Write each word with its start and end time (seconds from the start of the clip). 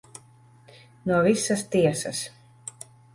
No 1.11 1.17
visas 1.27 1.61
tiesas. 1.75 2.19